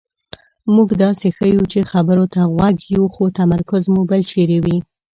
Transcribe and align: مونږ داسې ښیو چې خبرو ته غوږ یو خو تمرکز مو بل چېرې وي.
مونږ 0.73 0.89
داسې 1.03 1.27
ښیو 1.37 1.63
چې 1.71 1.79
خبرو 1.91 2.25
ته 2.33 2.41
غوږ 2.53 2.77
یو 2.95 3.03
خو 3.13 3.23
تمرکز 3.39 3.83
مو 3.93 4.01
بل 4.09 4.21
چېرې 4.31 4.57
وي. 4.65 4.77